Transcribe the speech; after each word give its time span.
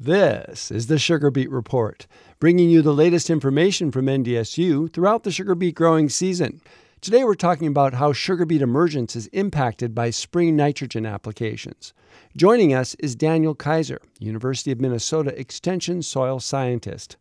This 0.00 0.70
is 0.70 0.86
the 0.86 0.96
Sugar 0.96 1.28
Beet 1.28 1.50
Report, 1.50 2.06
bringing 2.38 2.70
you 2.70 2.82
the 2.82 2.94
latest 2.94 3.28
information 3.28 3.90
from 3.90 4.06
NDSU 4.06 4.92
throughout 4.92 5.24
the 5.24 5.32
sugar 5.32 5.56
beet 5.56 5.74
growing 5.74 6.08
season. 6.08 6.60
Today 7.00 7.24
we're 7.24 7.34
talking 7.34 7.66
about 7.66 7.94
how 7.94 8.12
sugar 8.12 8.46
beet 8.46 8.62
emergence 8.62 9.16
is 9.16 9.26
impacted 9.32 9.96
by 9.96 10.10
spring 10.10 10.54
nitrogen 10.54 11.04
applications. 11.04 11.94
Joining 12.36 12.72
us 12.72 12.94
is 13.00 13.16
Daniel 13.16 13.56
Kaiser, 13.56 14.00
University 14.20 14.70
of 14.70 14.80
Minnesota 14.80 15.36
Extension 15.36 16.00
soil 16.02 16.38
scientist. 16.38 17.16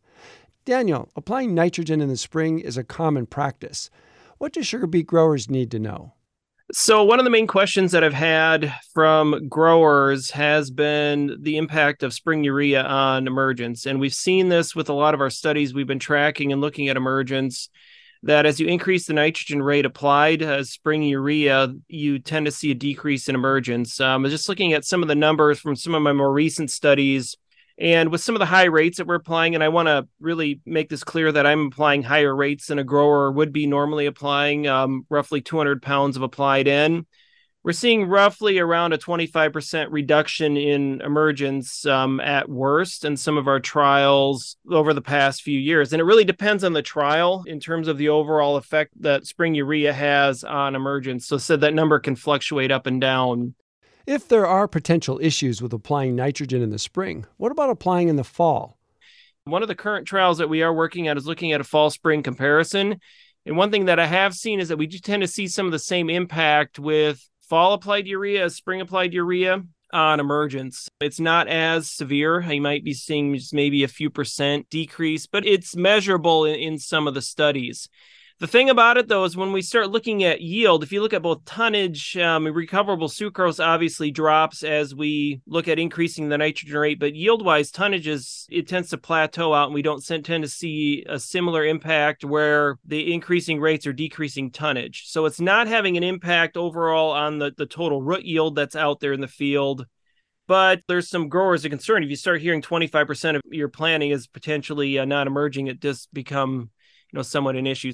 Daniel, 0.64 1.09
applying 1.16 1.55
nitrogen 1.55 2.00
in 2.00 2.09
the 2.09 2.16
spring 2.16 2.59
is 2.59 2.78
a 2.78 2.84
common 2.84 3.25
practice. 3.25 3.89
What 4.38 4.54
do 4.54 4.62
sugar 4.62 4.86
beet 4.86 5.07
growers 5.07 5.50
need 5.50 5.71
to 5.71 5.80
know? 5.80 6.14
So, 6.73 7.05
one 7.05 7.18
of 7.18 7.23
the 7.23 7.29
main 7.29 7.47
questions 7.47 7.93
that 7.93 8.04
I've 8.04 8.13
had 8.13 8.73
from 8.93 9.47
growers 9.47 10.31
has 10.31 10.70
been 10.70 11.38
the 11.39 11.55
impact 11.55 12.04
of 12.04 12.13
spring 12.13 12.43
urea 12.43 12.84
on 12.84 13.25
emergence. 13.25 13.86
And 13.86 14.02
we've 14.02 14.13
seen 14.13 14.49
this 14.49 14.76
with 14.76 14.90
a 14.90 14.93
lot 14.93 15.13
of 15.13 15.21
our 15.21 15.30
studies 15.30 15.73
we've 15.73 15.88
been 15.88 15.98
tracking 15.98 16.52
and 16.52 16.59
looking 16.59 16.90
at 16.90 16.98
emergence. 16.98 17.70
That 18.23 18.45
as 18.45 18.59
you 18.59 18.67
increase 18.67 19.05
the 19.05 19.13
nitrogen 19.13 19.62
rate 19.62 19.85
applied 19.85 20.41
as 20.41 20.71
spring 20.71 21.03
urea, 21.03 21.73
you 21.88 22.20
tend 22.20 22.48
to 22.48 22.52
see 22.52 22.71
a 22.71 22.76
decrease 22.76 23.29
in 23.29 23.35
emergence. 23.35 24.02
Um, 24.02 24.26
just 24.26 24.49
looking 24.49 24.73
at 24.73 24.84
some 24.84 25.02
of 25.02 25.07
the 25.07 25.15
numbers 25.15 25.62
from 25.62 25.77
some 25.77 25.95
of 25.95 26.02
my 26.02 26.12
more 26.12 26.34
recent 26.34 26.70
studies, 26.70 27.38
and 27.80 28.12
with 28.12 28.22
some 28.22 28.36
of 28.36 28.40
the 28.40 28.45
high 28.45 28.66
rates 28.66 28.98
that 28.98 29.08
we're 29.08 29.16
applying, 29.16 29.54
and 29.54 29.63
I 29.63 29.70
want 29.70 29.88
to 29.88 30.08
really 30.20 30.62
make 30.66 30.90
this 30.90 31.04
clear 31.04 31.31
that 31.31 31.45
I'm 31.45 31.68
applying 31.68 32.02
higher 32.02 32.35
rates 32.35 32.68
than 32.68 32.80
a 32.80 32.84
grower 32.84 33.31
would 33.31 33.54
be 33.54 33.68
normally 33.68 34.08
applying, 34.08 34.68
um, 34.68 35.05
roughly 35.09 35.41
200 35.41 35.82
pounds 35.82 36.18
of 36.18 36.23
applied 36.23 36.68
N. 36.68 37.05
We're 37.63 37.73
seeing 37.73 38.08
roughly 38.08 38.59
around 38.59 38.94
a 38.94 38.98
25% 38.98 39.88
reduction 39.91 40.55
in 40.55 41.02
emergence 41.02 41.85
um, 41.85 42.21
at 42.21 42.48
worst 42.48 43.04
in 43.04 43.18
some 43.18 43.38
of 43.38 43.48
our 43.48 43.59
trials 43.59 44.55
over 44.71 44.94
the 44.94 45.02
past 45.02 45.41
few 45.41 45.59
years. 45.59 45.91
And 45.91 45.99
it 45.99 46.05
really 46.05 46.23
depends 46.23 46.63
on 46.63 46.71
the 46.71 46.82
trial 46.82 47.44
in 47.46 47.60
terms 47.60 47.90
of 47.90 47.98
the 47.98 48.10
overall 48.10 48.55
effect 48.55 48.94
that 49.01 49.27
spring 49.27 49.54
urea 49.54 49.91
has 49.91 50.46
on 50.46 50.76
emergence. 50.76 51.27
So, 51.27 51.38
said 51.38 51.60
that 51.62 51.73
number 51.73 51.99
can 51.99 52.16
fluctuate 52.16 52.71
up 52.71 52.88
and 52.88 53.01
down. 53.01 53.54
If 54.08 54.30
there 54.30 54.48
are 54.48 54.70
potential 54.70 55.20
issues 55.22 55.62
with 55.62 55.74
applying 55.74 56.16
nitrogen 56.16 56.62
in 56.62 56.70
the 56.70 56.80
spring, 56.80 57.26
what 57.36 57.52
about 57.52 57.70
applying 57.70 58.08
in 58.08 58.16
the 58.16 58.24
fall? 58.24 58.77
One 59.44 59.62
of 59.62 59.68
the 59.68 59.76
current 59.76 60.08
trials 60.08 60.38
that 60.38 60.48
we 60.48 60.63
are 60.63 60.74
working 60.74 61.10
at 61.10 61.18
is 61.18 61.27
looking 61.27 61.52
at 61.52 61.60
a 61.60 61.66
fall 61.66 61.90
spring 61.90 62.24
comparison. 62.24 63.02
And 63.46 63.58
one 63.58 63.70
thing 63.70 63.84
that 63.88 64.00
I 64.00 64.06
have 64.06 64.34
seen 64.34 64.62
is 64.62 64.69
that 64.69 64.78
we 64.78 64.88
do 64.88 64.97
tend 64.97 65.24
to 65.24 65.28
see 65.28 65.50
some 65.50 65.66
of 65.66 65.74
the 65.74 65.80
same 65.80 66.09
impact 66.09 66.80
with 66.80 67.22
fall 67.50 67.74
applied 67.74 68.08
urea 68.08 68.46
as 68.46 68.56
spring 68.56 68.80
applied 68.80 69.13
urea 69.13 69.62
on 69.91 70.22
emergence. 70.22 70.88
It's 71.02 71.19
not 71.19 71.50
as 71.50 71.91
severe. 71.91 72.41
You 72.41 72.62
might 72.62 72.85
be 72.85 72.94
seeing 72.94 73.35
just 73.35 73.53
maybe 73.53 73.84
a 73.84 73.90
few 73.90 74.09
percent 74.09 74.69
decrease, 74.69 75.28
but 75.28 75.46
it's 75.46 75.75
measurable 75.75 76.46
in, 76.46 76.56
in 76.56 76.80
some 76.80 77.09
of 77.09 77.13
the 77.13 77.22
studies. 77.22 77.90
The 78.40 78.46
thing 78.46 78.69
about 78.69 78.97
it, 78.97 79.07
though, 79.07 79.24
is 79.24 79.35
when 79.35 79.52
we 79.52 79.63
start 79.63 79.90
looking 79.90 80.24
at 80.24 80.41
yield, 80.41 80.84
if 80.84 80.91
you 80.91 81.02
look 81.02 81.13
at 81.13 81.24
both 81.24 81.44
tonnage, 81.44 82.16
um, 82.18 82.46
recoverable 82.46 83.07
sucrose 83.07 83.63
obviously 83.63 84.12
drops 84.12 84.62
as 84.62 84.94
we 84.94 85.41
look 85.47 85.68
at 85.68 85.79
increasing 85.79 86.29
the 86.29 86.38
nitrogen 86.38 86.78
rate, 86.78 87.00
but 87.00 87.16
yield 87.16 87.44
wise, 87.44 87.72
tonnage 87.72 88.07
is 88.07 88.46
it 88.52 88.68
tends 88.68 88.91
to 88.91 88.97
plateau 89.00 89.56
out, 89.56 89.66
and 89.66 89.74
we 89.74 89.81
don't 89.81 90.06
tend 90.06 90.44
to 90.44 90.47
see 90.47 91.03
a 91.09 91.18
similar 91.18 91.66
impact 91.66 92.24
where 92.24 92.78
the 92.85 93.12
increasing 93.12 93.59
rates 93.59 93.88
are 93.88 93.94
decreasing 93.94 94.51
tonnage. 94.51 95.06
So 95.07 95.25
it's 95.25 95.41
not 95.41 95.68
having 95.68 95.97
an 95.97 96.03
impact 96.03 96.57
overall 96.57 97.13
on 97.13 97.40
the, 97.40 97.53
the 97.57 97.66
total 97.66 98.03
root 98.03 98.24
yield 98.24 98.56
that's 98.56 98.75
out 98.75 99.00
there 99.00 99.13
in 99.13 99.22
the 99.22 99.28
field 99.28 99.88
but 100.46 100.79
there's 100.88 101.09
some 101.09 101.28
growers 101.28 101.66
are 101.66 101.69
concerned 101.69 102.06
if 102.06 102.09
you 102.09 102.16
start 102.16 102.40
hearing 102.40 102.62
25% 102.62 103.35
of 103.35 103.41
your 103.51 103.68
planting 103.68 104.12
is 104.12 104.28
potentially 104.28 104.97
uh, 104.97 105.03
not 105.03 105.28
emerging 105.28 105.68
it 105.68 105.81
does 105.81 106.07
become 106.13 106.69
you 107.12 107.18
know 107.18 107.22
somewhat 107.22 107.57
an 107.57 107.68
issue 107.68 107.91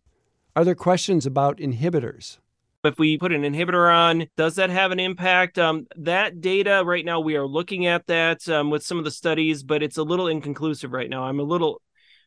are 0.56 0.64
there 0.64 0.76
questions 0.76 1.26
about 1.26 1.58
inhibitors? 1.58 2.38
If 2.84 3.00
we 3.00 3.18
put 3.18 3.32
an 3.32 3.44
inhibitor 3.44 3.94
on, 3.94 4.28
does 4.36 4.56
that 4.56 4.70
have 4.70 4.92
an 4.92 5.00
impact? 5.00 5.58
Um, 5.58 5.88
that 5.96 6.42
data 6.42 6.84
right 6.86 7.06
now, 7.06 7.22
we 7.22 7.38
are 7.38 7.48
looking 7.48 7.86
at 7.86 8.08
that 8.08 8.48
um, 8.50 8.70
with 8.70 8.84
some 8.84 8.98
of 8.98 9.06
the 9.06 9.12
studies, 9.12 9.64
but 9.64 9.82
it's 9.82 9.98
a 9.98 10.04
little 10.04 10.28
inconclusive 10.28 10.92
right 10.92 11.10
now. 11.10 11.24
I'm 11.24 11.40
a 11.40 11.44
little 11.44 11.82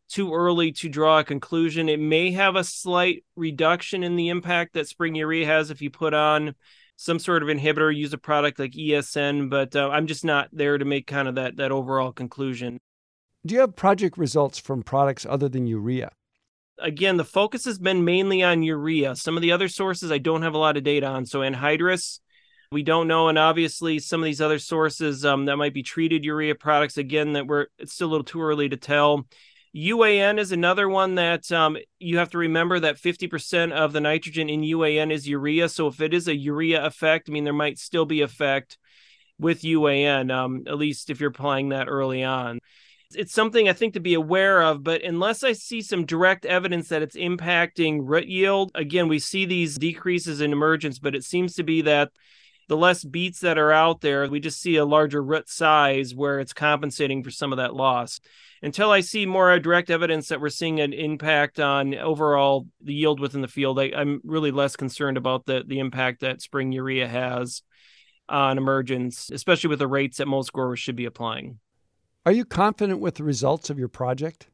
too 0.08 0.32
early 0.32 0.72
to 0.72 0.88
draw 0.88 1.18
a 1.18 1.24
conclusion. 1.24 1.88
It 1.88 2.00
may 2.00 2.30
have 2.32 2.56
a 2.56 2.64
slight 2.64 3.24
reduction 3.36 4.02
in 4.02 4.16
the 4.16 4.30
impact 4.30 4.74
that 4.74 4.88
spring 4.88 5.14
urea 5.14 5.46
has 5.46 5.70
if 5.70 5.82
you 5.82 5.90
put 5.90 6.14
on 6.14 6.54
some 6.96 7.18
sort 7.18 7.42
of 7.42 7.50
inhibitor, 7.50 7.94
use 7.94 8.14
a 8.14 8.18
product 8.18 8.58
like 8.58 8.72
ESN, 8.72 9.50
but 9.50 9.76
uh, 9.76 9.90
I'm 9.90 10.06
just 10.06 10.24
not 10.24 10.48
there 10.52 10.78
to 10.78 10.84
make 10.84 11.06
kind 11.06 11.28
of 11.28 11.34
that 11.34 11.56
that 11.56 11.70
overall 11.70 12.12
conclusion. 12.12 12.78
Do 13.44 13.54
you 13.54 13.60
have 13.60 13.76
project 13.76 14.16
results 14.16 14.58
from 14.58 14.82
products 14.82 15.26
other 15.28 15.48
than 15.48 15.66
urea? 15.66 16.10
Again, 16.78 17.16
the 17.16 17.24
focus 17.24 17.64
has 17.64 17.78
been 17.78 18.04
mainly 18.04 18.42
on 18.42 18.62
urea. 18.62 19.16
Some 19.16 19.36
of 19.36 19.42
the 19.42 19.52
other 19.52 19.68
sources 19.68 20.12
I 20.12 20.18
don't 20.18 20.42
have 20.42 20.54
a 20.54 20.58
lot 20.58 20.76
of 20.76 20.84
data 20.84 21.06
on. 21.06 21.26
So 21.26 21.40
anhydrous, 21.40 22.20
we 22.72 22.82
don't 22.82 23.08
know, 23.08 23.28
and 23.28 23.38
obviously 23.38 23.98
some 23.98 24.20
of 24.20 24.24
these 24.24 24.40
other 24.40 24.58
sources 24.58 25.24
um, 25.24 25.46
that 25.46 25.56
might 25.56 25.74
be 25.74 25.82
treated 25.82 26.24
urea 26.24 26.54
products. 26.54 26.98
Again, 26.98 27.34
that 27.34 27.46
we're 27.46 27.66
it's 27.78 27.92
still 27.94 28.08
a 28.08 28.12
little 28.12 28.24
too 28.24 28.42
early 28.42 28.68
to 28.68 28.76
tell. 28.76 29.26
UAN 29.74 30.38
is 30.38 30.52
another 30.52 30.88
one 30.88 31.16
that 31.16 31.52
um, 31.52 31.76
you 31.98 32.16
have 32.16 32.30
to 32.30 32.38
remember 32.38 32.80
that 32.80 32.96
50% 32.96 33.72
of 33.72 33.92
the 33.92 34.00
nitrogen 34.00 34.48
in 34.48 34.62
UAN 34.62 35.12
is 35.12 35.28
urea. 35.28 35.68
So 35.68 35.86
if 35.88 36.00
it 36.00 36.14
is 36.14 36.28
a 36.28 36.34
urea 36.34 36.86
effect, 36.86 37.28
I 37.28 37.32
mean, 37.32 37.44
there 37.44 37.52
might 37.52 37.78
still 37.78 38.06
be 38.06 38.22
effect 38.22 38.78
with 39.38 39.60
UAN, 39.60 40.32
um, 40.32 40.64
at 40.66 40.78
least 40.78 41.10
if 41.10 41.20
you're 41.20 41.28
applying 41.28 41.68
that 41.68 41.88
early 41.88 42.24
on 42.24 42.60
it's 43.14 43.32
something 43.32 43.68
I 43.68 43.72
think 43.72 43.94
to 43.94 44.00
be 44.00 44.14
aware 44.14 44.62
of, 44.62 44.82
but 44.82 45.02
unless 45.02 45.44
I 45.44 45.52
see 45.52 45.80
some 45.80 46.06
direct 46.06 46.44
evidence 46.44 46.88
that 46.88 47.02
it's 47.02 47.16
impacting 47.16 48.00
root 48.02 48.26
yield, 48.26 48.72
again, 48.74 49.08
we 49.08 49.18
see 49.18 49.44
these 49.44 49.76
decreases 49.76 50.40
in 50.40 50.52
emergence, 50.52 50.98
but 50.98 51.14
it 51.14 51.24
seems 51.24 51.54
to 51.54 51.62
be 51.62 51.82
that 51.82 52.10
the 52.68 52.76
less 52.76 53.04
beets 53.04 53.40
that 53.40 53.58
are 53.58 53.72
out 53.72 54.00
there, 54.00 54.28
we 54.28 54.40
just 54.40 54.60
see 54.60 54.76
a 54.76 54.84
larger 54.84 55.22
root 55.22 55.48
size 55.48 56.14
where 56.14 56.40
it's 56.40 56.52
compensating 56.52 57.22
for 57.22 57.30
some 57.30 57.52
of 57.52 57.58
that 57.58 57.74
loss. 57.74 58.20
Until 58.62 58.90
I 58.90 59.00
see 59.00 59.26
more 59.26 59.56
direct 59.60 59.90
evidence 59.90 60.28
that 60.28 60.40
we're 60.40 60.48
seeing 60.48 60.80
an 60.80 60.92
impact 60.92 61.60
on 61.60 61.94
overall 61.94 62.66
the 62.80 62.94
yield 62.94 63.20
within 63.20 63.40
the 63.40 63.48
field, 63.48 63.78
I, 63.78 63.84
am 63.94 64.20
really 64.24 64.50
less 64.50 64.74
concerned 64.74 65.16
about 65.16 65.46
the, 65.46 65.62
the 65.64 65.78
impact 65.78 66.20
that 66.20 66.42
spring 66.42 66.72
urea 66.72 67.06
has 67.06 67.62
on 68.28 68.58
emergence, 68.58 69.30
especially 69.30 69.68
with 69.68 69.78
the 69.78 69.86
rates 69.86 70.16
that 70.16 70.26
most 70.26 70.52
growers 70.52 70.80
should 70.80 70.96
be 70.96 71.04
applying. 71.04 71.60
Are 72.26 72.32
you 72.32 72.44
confident 72.44 72.98
with 72.98 73.14
the 73.14 73.22
results 73.22 73.70
of 73.70 73.78
your 73.78 73.86
project? 73.86 74.48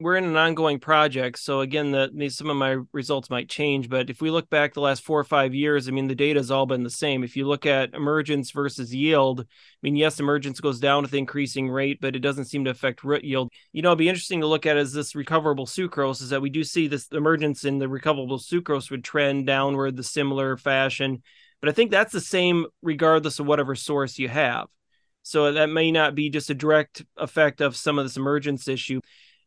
We're 0.00 0.16
in 0.16 0.24
an 0.24 0.36
ongoing 0.36 0.78
project, 0.78 1.38
so 1.38 1.60
again, 1.60 1.90
the, 1.90 2.28
some 2.28 2.50
of 2.50 2.58
my 2.58 2.76
results 2.92 3.30
might 3.30 3.48
change. 3.48 3.88
But 3.88 4.10
if 4.10 4.20
we 4.20 4.30
look 4.30 4.50
back 4.50 4.74
the 4.74 4.82
last 4.82 5.02
four 5.02 5.18
or 5.18 5.24
five 5.24 5.54
years, 5.54 5.88
I 5.88 5.92
mean, 5.92 6.08
the 6.08 6.14
data 6.14 6.38
has 6.38 6.50
all 6.50 6.66
been 6.66 6.82
the 6.82 6.90
same. 6.90 7.24
If 7.24 7.34
you 7.34 7.48
look 7.48 7.64
at 7.64 7.94
emergence 7.94 8.50
versus 8.50 8.94
yield, 8.94 9.40
I 9.40 9.44
mean, 9.80 9.96
yes, 9.96 10.20
emergence 10.20 10.60
goes 10.60 10.78
down 10.78 11.04
with 11.04 11.14
increasing 11.14 11.70
rate, 11.70 12.02
but 12.02 12.14
it 12.14 12.18
doesn't 12.18 12.44
seem 12.44 12.66
to 12.66 12.70
affect 12.70 13.02
root 13.02 13.24
yield. 13.24 13.50
You 13.72 13.80
know, 13.80 13.88
it'd 13.88 13.98
be 13.98 14.10
interesting 14.10 14.42
to 14.42 14.46
look 14.46 14.66
at 14.66 14.76
as 14.76 14.92
this 14.92 15.14
recoverable 15.14 15.64
sucrose 15.64 16.20
is 16.20 16.28
that 16.28 16.42
we 16.42 16.50
do 16.50 16.64
see 16.64 16.86
this 16.86 17.08
emergence 17.12 17.64
in 17.64 17.78
the 17.78 17.88
recoverable 17.88 18.38
sucrose 18.38 18.90
would 18.90 19.04
trend 19.04 19.46
downward 19.46 19.96
the 19.96 20.02
similar 20.02 20.58
fashion. 20.58 21.22
But 21.62 21.70
I 21.70 21.72
think 21.72 21.90
that's 21.90 22.12
the 22.12 22.20
same 22.20 22.66
regardless 22.82 23.38
of 23.38 23.46
whatever 23.46 23.74
source 23.74 24.18
you 24.18 24.28
have. 24.28 24.66
So 25.26 25.50
that 25.50 25.70
may 25.70 25.90
not 25.90 26.14
be 26.14 26.30
just 26.30 26.50
a 26.50 26.54
direct 26.54 27.04
effect 27.16 27.60
of 27.60 27.74
some 27.74 27.98
of 27.98 28.04
this 28.04 28.16
emergence 28.16 28.68
issue. 28.68 29.00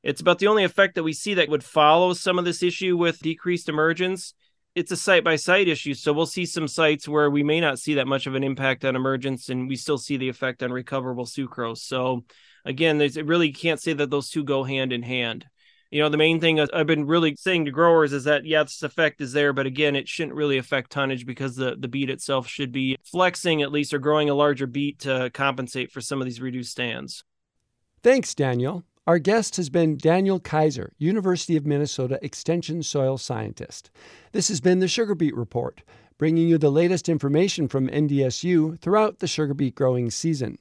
It's 0.03 0.19
about 0.19 0.39
the 0.39 0.47
only 0.47 0.65
effect 0.65 0.95
that 0.95 1.03
we 1.03 1.13
see 1.13 1.35
that 1.35 1.47
would 1.47 1.63
follow 1.63 2.11
some 2.11 2.37
of 2.37 2.43
this 2.43 2.61
issue 2.61 2.97
with 2.97 3.21
decreased 3.21 3.69
emergence. 3.69 4.33
It's 4.75 4.91
a 4.91 4.97
site 4.97 5.23
by 5.23 5.37
site 5.37 5.69
issue. 5.69 5.93
So 5.93 6.11
we'll 6.11 6.25
see 6.25 6.45
some 6.45 6.67
sites 6.67 7.07
where 7.07 7.29
we 7.29 7.43
may 7.43 7.61
not 7.61 7.79
see 7.79 7.93
that 7.93 8.07
much 8.07 8.27
of 8.27 8.35
an 8.35 8.43
impact 8.43 8.83
on 8.83 8.97
emergence 8.97 9.47
and 9.47 9.69
we 9.69 9.77
still 9.77 9.97
see 9.97 10.17
the 10.17 10.27
effect 10.27 10.63
on 10.63 10.73
recoverable 10.73 11.25
sucrose. 11.25 11.77
So 11.77 12.25
again, 12.65 12.97
there's 12.97 13.15
it 13.15 13.25
really 13.25 13.53
can't 13.53 13.79
say 13.79 13.93
that 13.93 14.09
those 14.09 14.29
two 14.29 14.43
go 14.43 14.65
hand 14.65 14.91
in 14.91 15.01
hand 15.01 15.45
you 15.91 16.01
know 16.01 16.09
the 16.09 16.17
main 16.17 16.39
thing 16.39 16.59
i've 16.59 16.87
been 16.87 17.05
really 17.05 17.35
saying 17.37 17.65
to 17.65 17.71
growers 17.71 18.13
is 18.13 18.23
that 18.23 18.45
yeah 18.45 18.63
this 18.63 18.83
effect 18.83 19.21
is 19.21 19.33
there 19.33 19.53
but 19.53 19.65
again 19.65 19.95
it 19.95 20.07
shouldn't 20.07 20.35
really 20.35 20.57
affect 20.57 20.91
tonnage 20.91 21.25
because 21.25 21.55
the 21.55 21.75
the 21.77 21.87
beet 21.87 22.09
itself 22.09 22.47
should 22.47 22.71
be 22.71 22.97
flexing 23.03 23.61
at 23.61 23.71
least 23.71 23.93
or 23.93 23.99
growing 23.99 24.29
a 24.29 24.35
larger 24.35 24.67
beet 24.67 24.99
to 24.99 25.29
compensate 25.33 25.91
for 25.91 26.01
some 26.01 26.21
of 26.21 26.25
these 26.25 26.41
reduced 26.41 26.71
stands 26.71 27.23
thanks 28.03 28.33
daniel 28.33 28.83
our 29.07 29.17
guest 29.17 29.55
has 29.55 29.71
been 29.71 29.97
Daniel 29.97 30.39
Kaiser, 30.39 30.93
University 30.99 31.57
of 31.57 31.65
Minnesota 31.65 32.19
Extension 32.21 32.83
soil 32.83 33.17
scientist. 33.17 33.89
This 34.33 34.49
has 34.49 34.61
been 34.61 34.81
the 34.81 34.87
Sugar 34.87 35.15
Beet 35.15 35.35
Report, 35.35 35.81
bringing 36.19 36.47
you 36.47 36.57
the 36.57 36.69
latest 36.69 37.09
information 37.09 37.67
from 37.67 37.87
NDSU 37.87 38.79
throughout 38.81 39.19
the 39.19 39.25
sugar 39.25 39.53
beet 39.55 39.73
growing 39.73 40.11
season. 40.11 40.57